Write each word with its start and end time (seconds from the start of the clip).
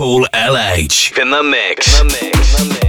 Paul 0.00 0.24
LH 0.32 1.20
in 1.20 1.28
the 1.28 1.42
mix. 1.42 2.00
In 2.00 2.08
the 2.08 2.14
mix. 2.14 2.58
In 2.58 2.68
the 2.68 2.74
mix. 2.74 2.79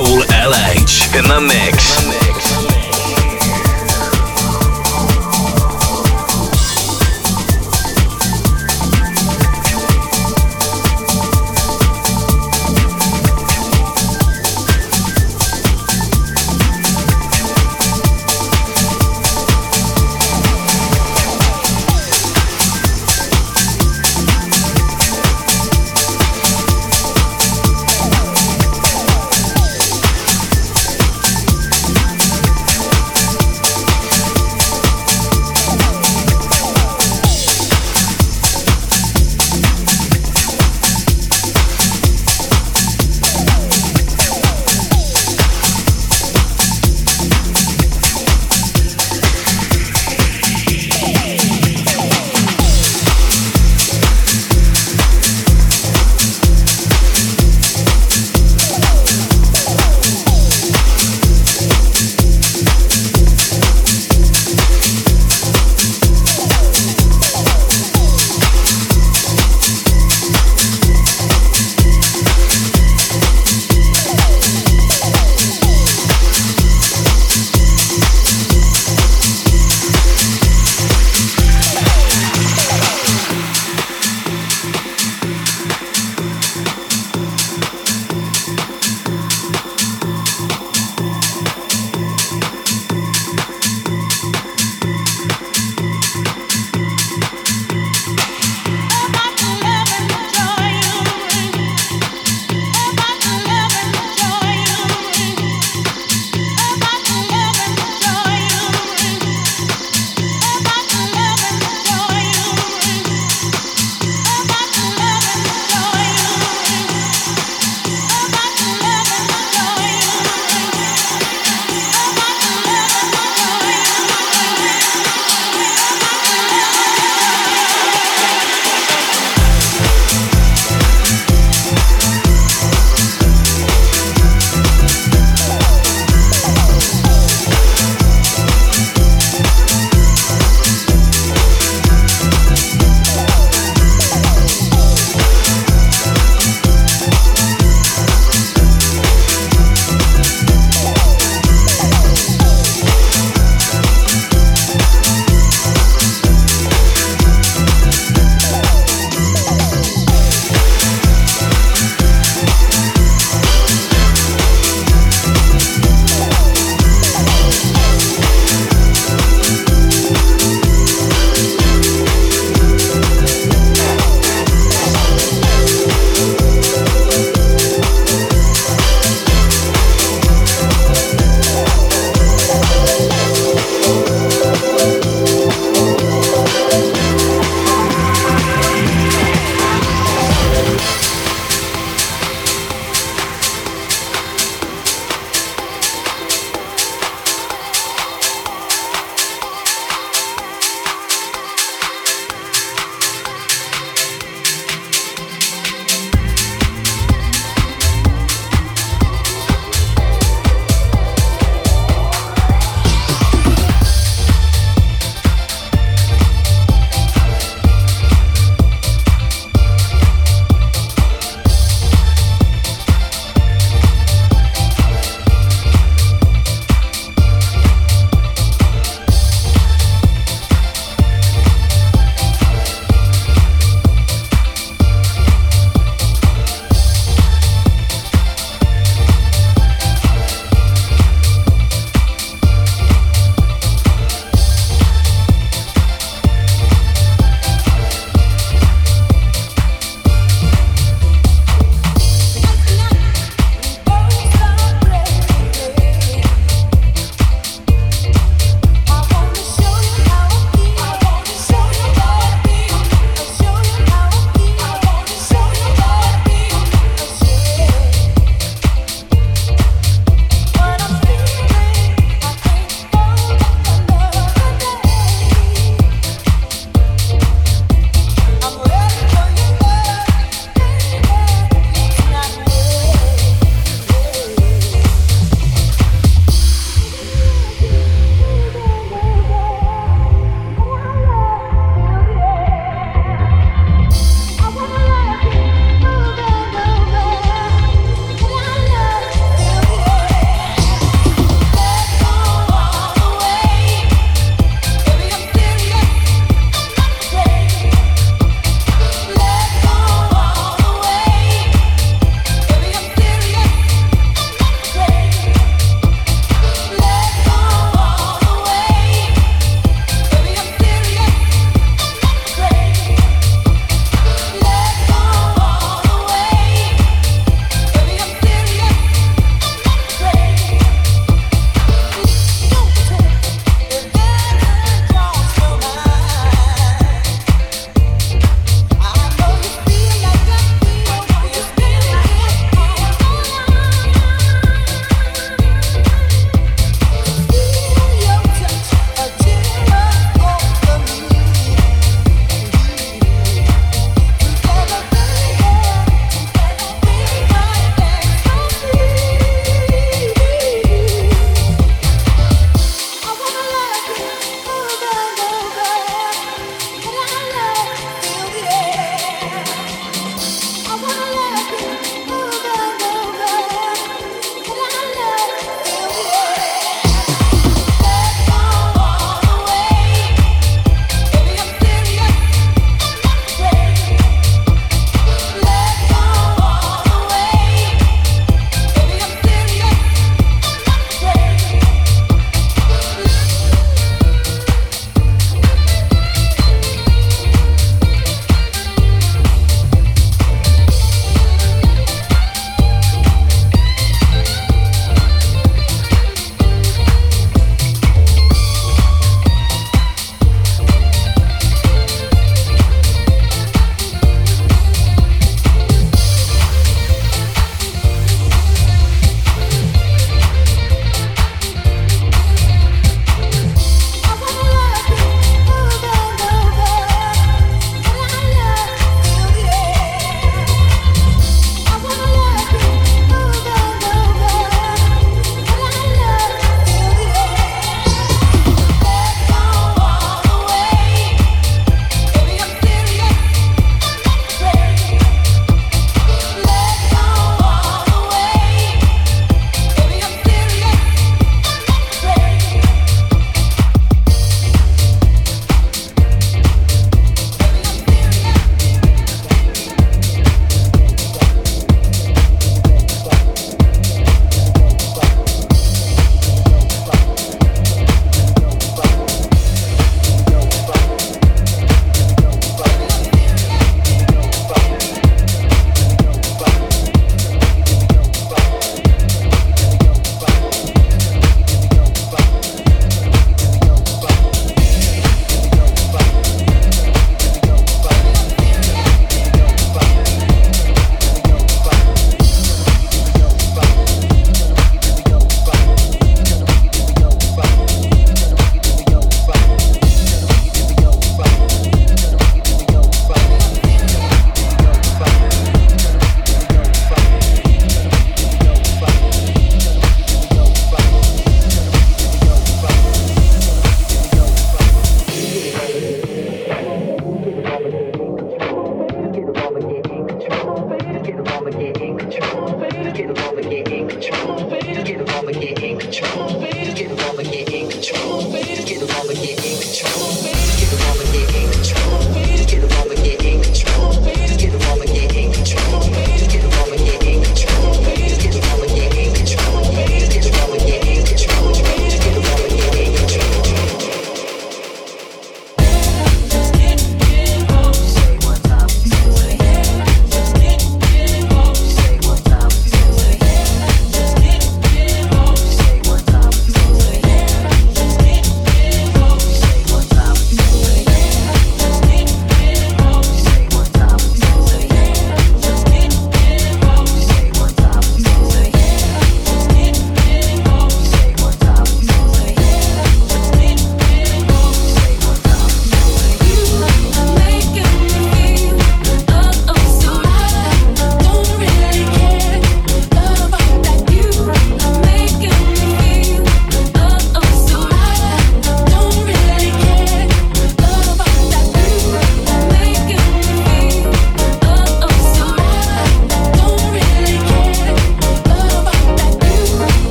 Paul 0.00 0.22
LH 0.30 1.14
in 1.14 1.24
the 1.24 1.40
mix. 1.42 2.29